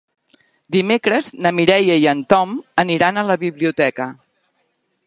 [0.75, 2.57] Dimecres na Mireia i en Tom
[2.87, 4.11] aniran a la biblioteca.